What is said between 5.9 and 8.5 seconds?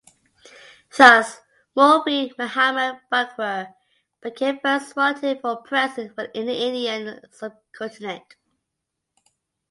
in the Indian Subcontinent.